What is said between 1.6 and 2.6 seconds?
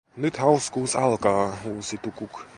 huusi Tukuk.